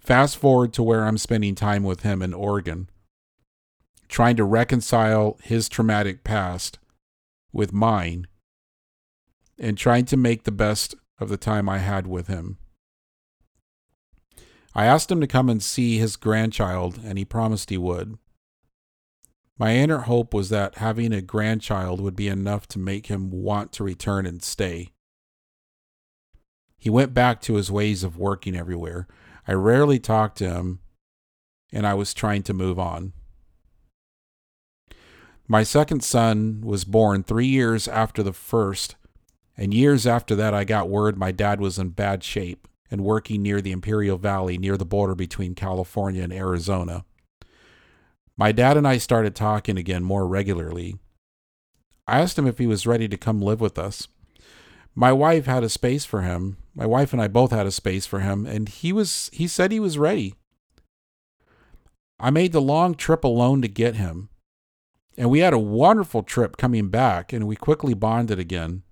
Fast 0.00 0.36
forward 0.36 0.72
to 0.72 0.82
where 0.82 1.04
I'm 1.04 1.18
spending 1.18 1.54
time 1.54 1.84
with 1.84 2.00
him 2.00 2.22
in 2.22 2.32
Oregon, 2.34 2.88
trying 4.08 4.36
to 4.36 4.44
reconcile 4.44 5.38
his 5.42 5.68
traumatic 5.68 6.24
past 6.24 6.78
with 7.52 7.72
mine 7.72 8.26
and 9.58 9.76
trying 9.78 10.06
to 10.06 10.16
make 10.16 10.44
the 10.44 10.50
best 10.50 10.94
of 11.20 11.28
the 11.28 11.36
time 11.36 11.68
I 11.68 11.78
had 11.78 12.06
with 12.06 12.26
him. 12.26 12.58
I 14.74 14.86
asked 14.86 15.10
him 15.10 15.20
to 15.20 15.26
come 15.26 15.50
and 15.50 15.62
see 15.62 15.98
his 15.98 16.16
grandchild, 16.16 16.98
and 17.04 17.18
he 17.18 17.24
promised 17.24 17.70
he 17.70 17.76
would. 17.76 18.16
My 19.58 19.76
inner 19.76 19.98
hope 19.98 20.32
was 20.32 20.48
that 20.48 20.76
having 20.76 21.12
a 21.12 21.20
grandchild 21.20 22.00
would 22.00 22.16
be 22.16 22.28
enough 22.28 22.66
to 22.68 22.78
make 22.78 23.06
him 23.06 23.30
want 23.30 23.70
to 23.72 23.84
return 23.84 24.24
and 24.24 24.42
stay. 24.42 24.92
He 26.78 26.88
went 26.90 27.14
back 27.14 27.40
to 27.42 27.54
his 27.54 27.70
ways 27.70 28.02
of 28.02 28.16
working 28.16 28.56
everywhere. 28.56 29.06
I 29.46 29.52
rarely 29.52 29.98
talked 29.98 30.38
to 30.38 30.50
him, 30.50 30.80
and 31.70 31.86
I 31.86 31.94
was 31.94 32.14
trying 32.14 32.42
to 32.44 32.54
move 32.54 32.78
on. 32.78 33.12
My 35.46 35.64
second 35.64 36.02
son 36.02 36.62
was 36.64 36.84
born 36.84 37.22
three 37.22 37.46
years 37.46 37.86
after 37.86 38.22
the 38.22 38.32
first, 38.32 38.96
and 39.54 39.74
years 39.74 40.06
after 40.06 40.34
that, 40.34 40.54
I 40.54 40.64
got 40.64 40.88
word 40.88 41.18
my 41.18 41.30
dad 41.30 41.60
was 41.60 41.78
in 41.78 41.90
bad 41.90 42.24
shape 42.24 42.66
and 42.92 43.02
working 43.02 43.42
near 43.42 43.62
the 43.62 43.72
Imperial 43.72 44.18
Valley 44.18 44.58
near 44.58 44.76
the 44.76 44.84
border 44.84 45.14
between 45.14 45.54
California 45.54 46.22
and 46.22 46.32
Arizona. 46.32 47.06
My 48.36 48.52
dad 48.52 48.76
and 48.76 48.86
I 48.86 48.98
started 48.98 49.34
talking 49.34 49.78
again 49.78 50.04
more 50.04 50.28
regularly. 50.28 50.98
I 52.06 52.20
asked 52.20 52.38
him 52.38 52.46
if 52.46 52.58
he 52.58 52.66
was 52.66 52.86
ready 52.86 53.08
to 53.08 53.16
come 53.16 53.40
live 53.40 53.62
with 53.62 53.78
us. 53.78 54.08
My 54.94 55.10
wife 55.10 55.46
had 55.46 55.64
a 55.64 55.70
space 55.70 56.04
for 56.04 56.20
him. 56.20 56.58
My 56.74 56.84
wife 56.84 57.14
and 57.14 57.22
I 57.22 57.28
both 57.28 57.50
had 57.50 57.66
a 57.66 57.70
space 57.70 58.04
for 58.04 58.20
him, 58.20 58.44
and 58.44 58.68
he 58.68 58.92
was 58.92 59.30
he 59.32 59.48
said 59.48 59.72
he 59.72 59.80
was 59.80 59.96
ready. 59.96 60.34
I 62.20 62.28
made 62.28 62.52
the 62.52 62.60
long 62.60 62.94
trip 62.94 63.24
alone 63.24 63.62
to 63.62 63.68
get 63.68 63.96
him. 63.96 64.28
And 65.16 65.30
we 65.30 65.38
had 65.38 65.54
a 65.54 65.58
wonderful 65.58 66.22
trip 66.22 66.58
coming 66.58 66.88
back, 66.88 67.32
and 67.32 67.46
we 67.46 67.56
quickly 67.56 67.94
bonded 67.94 68.38
again. 68.38 68.82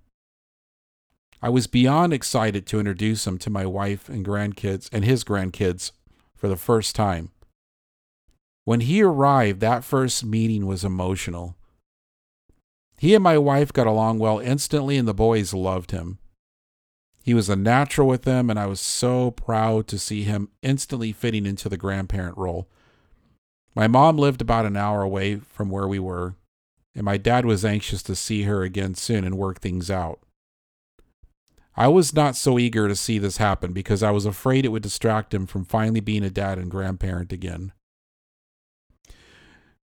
I 1.41 1.49
was 1.49 1.65
beyond 1.65 2.13
excited 2.13 2.67
to 2.67 2.79
introduce 2.79 3.25
him 3.25 3.39
to 3.39 3.49
my 3.49 3.65
wife 3.65 4.07
and 4.09 4.25
grandkids 4.25 4.89
and 4.93 5.03
his 5.03 5.23
grandkids 5.23 5.91
for 6.35 6.47
the 6.47 6.55
first 6.55 6.95
time. 6.95 7.31
When 8.63 8.81
he 8.81 9.01
arrived, 9.01 9.59
that 9.59 9.83
first 9.83 10.23
meeting 10.23 10.67
was 10.67 10.83
emotional. 10.83 11.55
He 12.97 13.15
and 13.15 13.23
my 13.23 13.39
wife 13.39 13.73
got 13.73 13.87
along 13.87 14.19
well 14.19 14.37
instantly, 14.37 14.97
and 14.97 15.07
the 15.07 15.15
boys 15.15 15.51
loved 15.51 15.89
him. 15.89 16.19
He 17.23 17.33
was 17.33 17.49
a 17.49 17.55
natural 17.55 18.07
with 18.07 18.21
them, 18.21 18.51
and 18.51 18.59
I 18.59 18.67
was 18.67 18.79
so 18.79 19.31
proud 19.31 19.87
to 19.87 19.97
see 19.97 20.23
him 20.23 20.49
instantly 20.61 21.11
fitting 21.11 21.47
into 21.47 21.69
the 21.69 21.77
grandparent 21.77 22.37
role. 22.37 22.67
My 23.73 23.87
mom 23.87 24.17
lived 24.17 24.41
about 24.41 24.67
an 24.67 24.77
hour 24.77 25.01
away 25.01 25.37
from 25.37 25.71
where 25.71 25.87
we 25.87 25.97
were, 25.97 26.35
and 26.93 27.03
my 27.03 27.17
dad 27.17 27.45
was 27.45 27.65
anxious 27.65 28.03
to 28.03 28.15
see 28.15 28.43
her 28.43 28.61
again 28.61 28.93
soon 28.93 29.23
and 29.23 29.37
work 29.37 29.59
things 29.59 29.89
out. 29.89 30.19
I 31.75 31.87
was 31.87 32.13
not 32.13 32.35
so 32.35 32.59
eager 32.59 32.87
to 32.87 32.95
see 32.95 33.17
this 33.17 33.37
happen 33.37 33.71
because 33.71 34.03
I 34.03 34.11
was 34.11 34.25
afraid 34.25 34.65
it 34.65 34.69
would 34.69 34.83
distract 34.83 35.33
him 35.33 35.45
from 35.45 35.63
finally 35.63 36.01
being 36.01 36.23
a 36.23 36.29
dad 36.29 36.57
and 36.57 36.69
grandparent 36.69 37.31
again. 37.31 37.71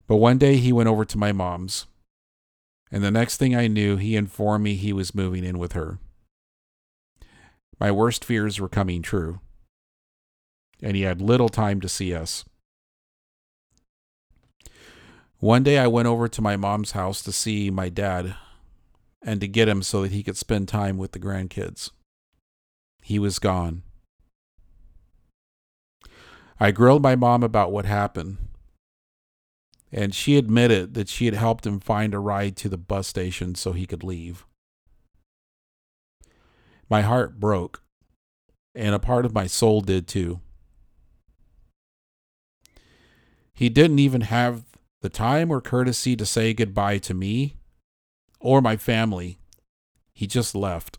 But 0.07 0.16
one 0.16 0.38
day 0.38 0.57
he 0.57 0.73
went 0.73 0.88
over 0.88 1.04
to 1.04 1.19
my 1.19 1.33
mom's, 1.33 1.87
and 2.93 3.02
the 3.02 3.11
next 3.11 3.38
thing 3.38 3.57
I 3.57 3.66
knew, 3.66 3.97
he 3.97 4.14
informed 4.14 4.62
me 4.62 4.76
he 4.76 4.93
was 4.93 5.14
moving 5.14 5.45
in 5.45 5.59
with 5.59 5.73
her. 5.73 5.99
My 7.81 7.90
worst 7.90 8.25
fears 8.25 8.61
were 8.61 8.69
coming 8.69 9.02
true, 9.02 9.40
and 10.81 10.95
he 10.97 11.02
had 11.02 11.21
little 11.21 11.49
time 11.49 11.81
to 11.81 11.88
see 11.88 12.14
us. 12.14 12.45
One 15.40 15.62
day 15.62 15.78
I 15.78 15.88
went 15.88 16.07
over 16.07 16.28
to 16.28 16.43
my 16.43 16.57
mom's 16.57 16.93
house 16.93 17.21
to 17.23 17.33
see 17.33 17.69
my 17.71 17.88
dad 17.88 18.37
and 19.25 19.40
to 19.40 19.49
get 19.49 19.69
him 19.69 19.83
so 19.83 20.02
that 20.02 20.12
he 20.12 20.23
could 20.23 20.37
spend 20.37 20.69
time 20.69 20.99
with 20.99 21.12
the 21.12 21.19
grandkids. 21.19 21.90
He 23.02 23.19
was 23.19 23.38
gone. 23.38 23.83
I 26.61 26.71
grilled 26.71 27.02
my 27.02 27.16
mom 27.16 27.43
about 27.43 27.73
what 27.73 27.85
happened, 27.85 28.37
and 29.90 30.14
she 30.14 30.37
admitted 30.37 30.95
that 30.95 31.09
she 31.09 31.25
had 31.25 31.35
helped 31.35 31.66
him 31.66 31.81
find 31.81 32.14
a 32.14 32.19
ride 32.19 32.57
to 32.59 32.69
the 32.69 32.78
bus 32.78 33.09
station 33.09 33.54
so 33.54 33.73
he 33.73 33.87
could 33.87 34.04
leave. 34.04 34.47
My 36.88 37.00
heart 37.02 37.40
broke, 37.40 37.83
and 38.75 38.95
a 38.95 38.99
part 38.99 39.25
of 39.25 39.35
my 39.35 39.47
soul 39.47 39.81
did 39.81 40.07
too. 40.07 40.40
He 43.52 43.69
didn't 43.69 43.99
even 43.99 44.23
have 44.23 44.64
the 45.00 45.09
time 45.09 45.50
or 45.50 45.61
courtesy 45.61 46.16
to 46.16 46.26
say 46.26 46.54
goodbye 46.54 46.99
to 46.99 47.14
me 47.14 47.57
or 48.44 48.60
my 48.60 48.76
family. 48.76 49.38
He 50.12 50.28
just 50.28 50.54
left. 50.54 50.98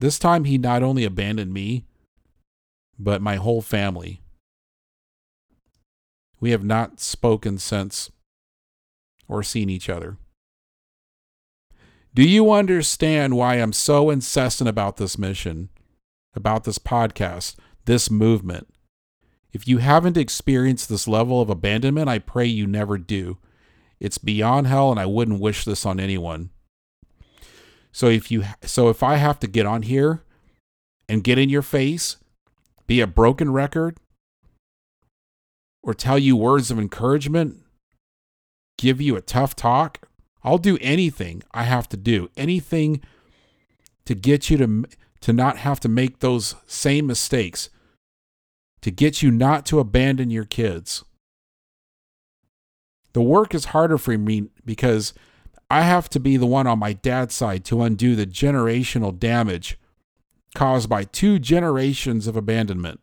This 0.00 0.18
time, 0.18 0.44
he 0.44 0.58
not 0.58 0.82
only 0.82 1.04
abandoned 1.04 1.54
me, 1.54 1.86
but 2.98 3.22
my 3.22 3.36
whole 3.36 3.62
family. 3.62 4.20
We 6.40 6.50
have 6.50 6.64
not 6.64 7.00
spoken 7.00 7.58
since 7.58 8.10
or 9.28 9.42
seen 9.42 9.70
each 9.70 9.88
other. 9.88 10.18
Do 12.14 12.28
you 12.28 12.52
understand 12.52 13.36
why 13.36 13.54
I'm 13.54 13.72
so 13.72 14.10
incessant 14.10 14.68
about 14.68 14.96
this 14.96 15.16
mission, 15.16 15.68
about 16.34 16.64
this 16.64 16.78
podcast, 16.78 17.54
this 17.84 18.10
movement? 18.10 18.68
If 19.52 19.68
you 19.68 19.78
haven't 19.78 20.16
experienced 20.16 20.88
this 20.88 21.06
level 21.06 21.40
of 21.40 21.50
abandonment, 21.50 22.08
I 22.08 22.18
pray 22.18 22.46
you 22.46 22.66
never 22.66 22.98
do. 22.98 23.38
It's 24.00 24.18
beyond 24.18 24.66
hell 24.66 24.90
and 24.90 25.00
I 25.00 25.06
wouldn't 25.06 25.40
wish 25.40 25.64
this 25.64 25.84
on 25.84 25.98
anyone. 25.98 26.50
So 27.92 28.06
if 28.08 28.30
you 28.30 28.44
so 28.62 28.88
if 28.88 29.02
I 29.02 29.16
have 29.16 29.40
to 29.40 29.46
get 29.46 29.66
on 29.66 29.82
here 29.82 30.22
and 31.08 31.24
get 31.24 31.38
in 31.38 31.48
your 31.48 31.62
face, 31.62 32.16
be 32.86 33.00
a 33.00 33.06
broken 33.06 33.52
record 33.52 33.98
or 35.82 35.94
tell 35.94 36.18
you 36.18 36.36
words 36.36 36.70
of 36.70 36.78
encouragement, 36.78 37.56
give 38.76 39.00
you 39.00 39.16
a 39.16 39.20
tough 39.20 39.56
talk, 39.56 40.08
I'll 40.44 40.58
do 40.58 40.78
anything 40.80 41.42
I 41.52 41.64
have 41.64 41.88
to 41.88 41.96
do. 41.96 42.30
Anything 42.36 43.00
to 44.04 44.14
get 44.14 44.48
you 44.50 44.56
to 44.58 44.84
to 45.20 45.32
not 45.32 45.58
have 45.58 45.80
to 45.80 45.88
make 45.88 46.20
those 46.20 46.54
same 46.66 47.06
mistakes 47.06 47.70
to 48.80 48.90
get 48.90 49.22
you 49.22 49.30
not 49.30 49.66
to 49.66 49.80
abandon 49.80 50.30
your 50.30 50.44
kids. 50.44 51.04
The 53.12 53.22
work 53.22 53.54
is 53.54 53.66
harder 53.66 53.98
for 53.98 54.16
me 54.16 54.48
because 54.64 55.14
I 55.70 55.82
have 55.82 56.08
to 56.10 56.20
be 56.20 56.36
the 56.36 56.46
one 56.46 56.66
on 56.66 56.78
my 56.78 56.92
dad's 56.92 57.34
side 57.34 57.64
to 57.66 57.82
undo 57.82 58.14
the 58.16 58.26
generational 58.26 59.16
damage 59.18 59.78
caused 60.54 60.88
by 60.88 61.04
two 61.04 61.38
generations 61.38 62.26
of 62.26 62.36
abandonment 62.36 63.00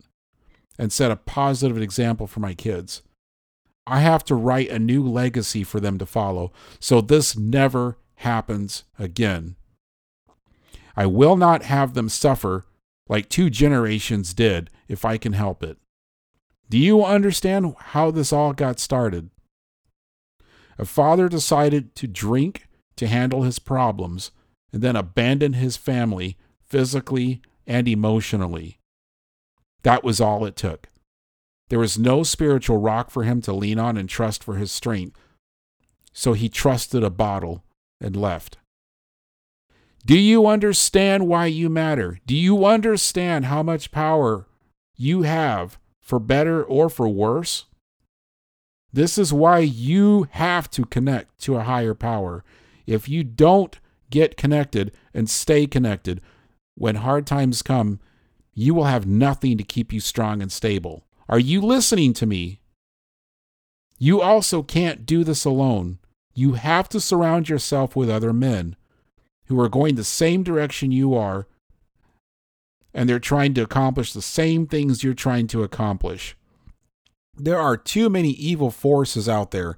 and 0.77 0.91
set 0.91 1.11
a 1.11 1.15
positive 1.15 1.81
example 1.81 2.27
for 2.27 2.39
my 2.39 2.53
kids. 2.53 3.01
I 3.87 3.99
have 3.99 4.23
to 4.25 4.35
write 4.35 4.69
a 4.69 4.79
new 4.79 5.03
legacy 5.03 5.63
for 5.63 5.79
them 5.79 5.97
to 5.99 6.05
follow 6.05 6.51
so 6.79 7.01
this 7.01 7.37
never 7.37 7.97
happens 8.15 8.83
again. 8.97 9.55
I 10.95 11.05
will 11.05 11.35
not 11.35 11.63
have 11.63 11.93
them 11.93 12.09
suffer 12.09 12.65
like 13.07 13.29
two 13.29 13.49
generations 13.49 14.33
did 14.33 14.69
if 14.87 15.05
I 15.05 15.17
can 15.17 15.33
help 15.33 15.61
it. 15.61 15.77
Do 16.69 16.79
you 16.79 17.03
understand 17.03 17.75
how 17.77 18.09
this 18.09 18.33
all 18.33 18.53
got 18.53 18.79
started? 18.79 19.29
A 20.77 20.85
father 20.85 21.29
decided 21.29 21.95
to 21.95 22.07
drink 22.07 22.67
to 22.97 23.07
handle 23.07 23.43
his 23.43 23.59
problems 23.59 24.31
and 24.73 24.81
then 24.81 24.95
abandon 24.95 25.53
his 25.53 25.77
family 25.77 26.37
physically 26.65 27.41
and 27.65 27.87
emotionally. 27.87 28.79
That 29.83 30.03
was 30.03 30.19
all 30.19 30.45
it 30.45 30.55
took. 30.55 30.89
There 31.69 31.79
was 31.79 31.97
no 31.97 32.23
spiritual 32.23 32.77
rock 32.77 33.09
for 33.09 33.23
him 33.23 33.41
to 33.41 33.53
lean 33.53 33.79
on 33.79 33.97
and 33.97 34.09
trust 34.09 34.43
for 34.43 34.55
his 34.55 34.71
strength, 34.71 35.17
so 36.13 36.33
he 36.33 36.49
trusted 36.49 37.03
a 37.03 37.09
bottle 37.09 37.63
and 37.99 38.15
left. 38.15 38.57
Do 40.05 40.17
you 40.17 40.45
understand 40.45 41.27
why 41.27 41.47
you 41.47 41.69
matter? 41.69 42.19
Do 42.27 42.35
you 42.35 42.65
understand 42.65 43.45
how 43.45 43.63
much 43.63 43.91
power 43.91 44.45
you 44.95 45.23
have, 45.23 45.79
for 46.01 46.19
better 46.19 46.63
or 46.63 46.89
for 46.89 47.09
worse? 47.09 47.65
This 48.95 49.17
is 49.17 49.33
why 49.33 49.59
you 49.59 50.27
have 50.31 50.69
to 50.69 50.85
connect 50.85 51.37
to 51.39 51.57
a 51.57 51.63
higher 51.63 51.93
power. 51.93 52.45
If 52.87 53.09
you 53.09 53.25
don't 53.25 53.77
get 54.09 54.37
connected 54.37 54.93
and 55.13 55.29
stay 55.29 55.67
connected, 55.67 56.21
when 56.75 56.95
hard 56.95 57.27
times 57.27 57.61
come, 57.61 57.99
you 58.53 58.73
will 58.73 58.85
have 58.85 59.05
nothing 59.05 59.57
to 59.57 59.65
keep 59.65 59.91
you 59.91 59.99
strong 59.99 60.41
and 60.41 60.49
stable. 60.49 61.03
Are 61.27 61.39
you 61.39 61.59
listening 61.59 62.13
to 62.13 62.25
me? 62.25 62.61
You 63.99 64.21
also 64.21 64.63
can't 64.63 65.05
do 65.05 65.25
this 65.25 65.43
alone. 65.43 65.99
You 66.33 66.53
have 66.53 66.87
to 66.87 67.01
surround 67.01 67.49
yourself 67.49 67.97
with 67.97 68.09
other 68.09 68.31
men 68.31 68.77
who 69.47 69.59
are 69.59 69.67
going 69.67 69.95
the 69.95 70.05
same 70.05 70.41
direction 70.41 70.93
you 70.93 71.13
are, 71.13 71.47
and 72.93 73.09
they're 73.09 73.19
trying 73.19 73.55
to 73.55 73.61
accomplish 73.63 74.13
the 74.13 74.21
same 74.21 74.65
things 74.65 75.03
you're 75.03 75.13
trying 75.13 75.47
to 75.47 75.63
accomplish. 75.63 76.37
There 77.37 77.59
are 77.59 77.77
too 77.77 78.09
many 78.09 78.31
evil 78.31 78.71
forces 78.71 79.27
out 79.27 79.51
there 79.51 79.77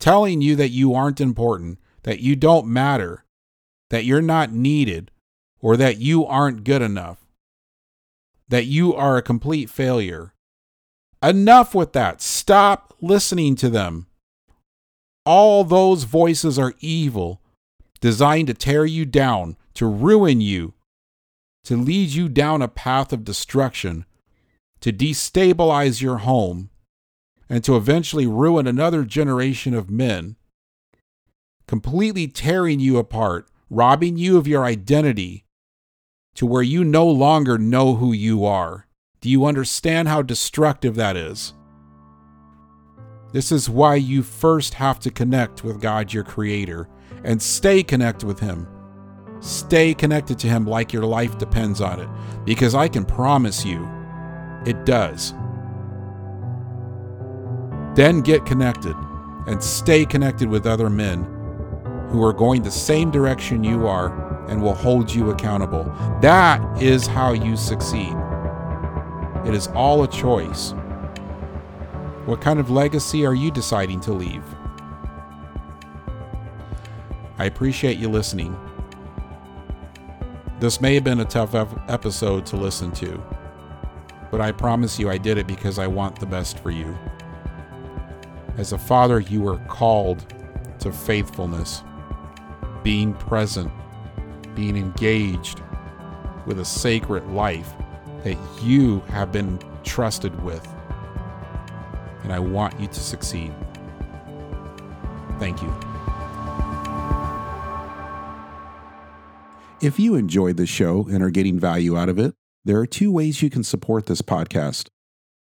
telling 0.00 0.40
you 0.40 0.56
that 0.56 0.70
you 0.70 0.94
aren't 0.94 1.20
important, 1.20 1.78
that 2.02 2.20
you 2.20 2.36
don't 2.36 2.66
matter, 2.66 3.24
that 3.90 4.04
you're 4.04 4.22
not 4.22 4.52
needed, 4.52 5.10
or 5.60 5.76
that 5.76 5.98
you 5.98 6.24
aren't 6.24 6.64
good 6.64 6.82
enough, 6.82 7.18
that 8.48 8.66
you 8.66 8.94
are 8.94 9.16
a 9.16 9.22
complete 9.22 9.68
failure. 9.68 10.32
Enough 11.22 11.74
with 11.74 11.92
that. 11.94 12.22
Stop 12.22 12.94
listening 13.00 13.56
to 13.56 13.68
them. 13.68 14.06
All 15.26 15.64
those 15.64 16.04
voices 16.04 16.58
are 16.58 16.74
evil, 16.80 17.42
designed 18.00 18.46
to 18.46 18.54
tear 18.54 18.86
you 18.86 19.04
down, 19.04 19.56
to 19.74 19.86
ruin 19.86 20.40
you, 20.40 20.74
to 21.64 21.76
lead 21.76 22.10
you 22.10 22.28
down 22.28 22.62
a 22.62 22.68
path 22.68 23.12
of 23.12 23.24
destruction, 23.24 24.06
to 24.80 24.92
destabilize 24.92 26.00
your 26.00 26.18
home, 26.18 26.70
and 27.48 27.64
to 27.64 27.76
eventually 27.76 28.26
ruin 28.26 28.66
another 28.66 29.04
generation 29.04 29.74
of 29.74 29.90
men, 29.90 30.36
completely 31.66 32.26
tearing 32.26 32.80
you 32.80 32.98
apart, 32.98 33.48
robbing 33.70 34.16
you 34.16 34.36
of 34.36 34.46
your 34.46 34.64
identity 34.64 35.44
to 36.34 36.46
where 36.46 36.62
you 36.62 36.84
no 36.84 37.06
longer 37.06 37.58
know 37.58 37.96
who 37.96 38.12
you 38.12 38.44
are. 38.44 38.86
Do 39.20 39.28
you 39.28 39.44
understand 39.44 40.08
how 40.08 40.22
destructive 40.22 40.94
that 40.94 41.16
is? 41.16 41.52
This 43.32 43.52
is 43.52 43.68
why 43.68 43.96
you 43.96 44.22
first 44.22 44.74
have 44.74 45.00
to 45.00 45.10
connect 45.10 45.64
with 45.64 45.80
God, 45.80 46.12
your 46.12 46.24
Creator, 46.24 46.88
and 47.24 47.42
stay 47.42 47.82
connected 47.82 48.26
with 48.26 48.40
Him. 48.40 48.66
Stay 49.40 49.94
connected 49.94 50.38
to 50.38 50.46
Him 50.46 50.66
like 50.66 50.92
your 50.92 51.04
life 51.04 51.36
depends 51.36 51.80
on 51.80 52.00
it, 52.00 52.08
because 52.44 52.74
I 52.74 52.88
can 52.88 53.04
promise 53.04 53.64
you 53.64 53.88
it 54.64 54.86
does. 54.86 55.34
Then 57.98 58.20
get 58.20 58.46
connected 58.46 58.94
and 59.48 59.60
stay 59.60 60.06
connected 60.06 60.48
with 60.48 60.68
other 60.68 60.88
men 60.88 61.24
who 62.10 62.24
are 62.24 62.32
going 62.32 62.62
the 62.62 62.70
same 62.70 63.10
direction 63.10 63.64
you 63.64 63.88
are 63.88 64.46
and 64.48 64.62
will 64.62 64.72
hold 64.72 65.12
you 65.12 65.30
accountable. 65.30 65.82
That 66.22 66.80
is 66.80 67.08
how 67.08 67.32
you 67.32 67.56
succeed. 67.56 68.14
It 69.44 69.52
is 69.52 69.66
all 69.74 70.04
a 70.04 70.08
choice. 70.08 70.74
What 72.24 72.40
kind 72.40 72.60
of 72.60 72.70
legacy 72.70 73.26
are 73.26 73.34
you 73.34 73.50
deciding 73.50 73.98
to 74.02 74.12
leave? 74.12 74.44
I 77.36 77.46
appreciate 77.46 77.98
you 77.98 78.08
listening. 78.08 78.56
This 80.60 80.80
may 80.80 80.94
have 80.94 81.02
been 81.02 81.18
a 81.18 81.24
tough 81.24 81.52
episode 81.88 82.46
to 82.46 82.56
listen 82.56 82.92
to, 82.92 83.20
but 84.30 84.40
I 84.40 84.52
promise 84.52 85.00
you 85.00 85.10
I 85.10 85.18
did 85.18 85.36
it 85.36 85.48
because 85.48 85.80
I 85.80 85.88
want 85.88 86.20
the 86.20 86.26
best 86.26 86.60
for 86.60 86.70
you. 86.70 86.96
As 88.58 88.72
a 88.72 88.78
father, 88.78 89.20
you 89.20 89.46
are 89.46 89.58
called 89.68 90.34
to 90.80 90.90
faithfulness, 90.90 91.84
being 92.82 93.14
present, 93.14 93.70
being 94.56 94.76
engaged 94.76 95.62
with 96.44 96.58
a 96.58 96.64
sacred 96.64 97.24
life 97.28 97.72
that 98.24 98.36
you 98.60 98.98
have 99.10 99.30
been 99.30 99.60
trusted 99.84 100.42
with. 100.42 100.66
And 102.24 102.32
I 102.32 102.40
want 102.40 102.78
you 102.80 102.88
to 102.88 103.00
succeed. 103.00 103.54
Thank 105.38 105.62
you. 105.62 105.72
If 109.80 110.00
you 110.00 110.16
enjoyed 110.16 110.56
the 110.56 110.66
show 110.66 111.06
and 111.08 111.22
are 111.22 111.30
getting 111.30 111.60
value 111.60 111.96
out 111.96 112.08
of 112.08 112.18
it, 112.18 112.34
there 112.64 112.78
are 112.78 112.86
two 112.86 113.12
ways 113.12 113.40
you 113.40 113.50
can 113.50 113.62
support 113.62 114.06
this 114.06 114.20
podcast. 114.20 114.88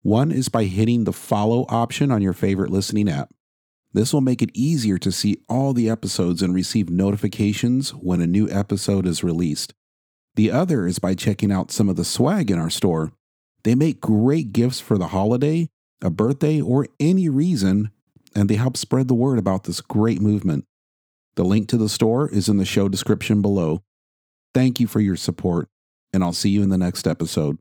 One 0.03 0.33
is 0.33 0.49
by 0.49 0.65
hitting 0.65 1.05
the 1.05 1.13
follow 1.13 1.67
option 1.69 2.11
on 2.11 2.23
your 2.23 2.33
favorite 2.33 2.71
listening 2.71 3.09
app. 3.09 3.31
This 3.93 4.13
will 4.13 4.21
make 4.21 4.41
it 4.41 4.51
easier 4.55 4.99
to 4.99 5.13
see 5.13 5.43
all 5.49 5.73
the 5.73 5.91
episodes 5.91 6.43
and 6.43 6.55
receive 6.55 6.89
notifications 6.89 7.91
when 7.91 8.21
a 8.21 8.27
new 8.27 8.49
episode 8.49 9.07
is 9.07 9.25
released. 9.25 9.75
The 10.37 10.51
other 10.51 10.87
is 10.87 10.99
by 10.99 11.15
checking 11.15 11.51
out 11.51 11.71
some 11.71 11.89
of 11.89 11.97
the 11.97 12.05
swag 12.05 12.51
in 12.51 12.59
our 12.59 12.71
store. 12.71 13.13
They 13.65 13.75
make 13.75 14.01
great 14.01 14.53
gifts 14.53 14.81
for 14.81 14.97
the 14.97 15.09
holiday, 15.09 15.69
a 16.01 16.09
birthday, 16.09 16.61
or 16.61 16.87
any 16.99 17.29
reason, 17.29 17.91
and 18.35 18.49
they 18.49 18.55
help 18.55 18.77
spread 18.77 19.09
the 19.09 19.15
word 19.15 19.39
about 19.39 19.65
this 19.65 19.81
great 19.81 20.23
movement. 20.23 20.65
The 21.35 21.45
link 21.45 21.69
to 21.69 21.77
the 21.77 21.89
store 21.89 22.29
is 22.29 22.49
in 22.49 22.57
the 22.57 22.65
show 22.65 22.89
description 22.89 23.43
below. 23.43 23.83
Thank 24.55 24.81
you 24.81 24.87
for 24.87 25.01
your 25.01 25.17
support, 25.17 25.69
and 26.13 26.23
I'll 26.23 26.33
see 26.33 26.51
you 26.51 26.63
in 26.63 26.71
the 26.71 26.79
next 26.79 27.07
episode. 27.07 27.59